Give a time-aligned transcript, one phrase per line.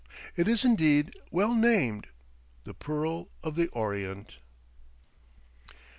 [0.35, 2.07] It is indeed well named
[2.63, 4.37] the Pearl of the Orient.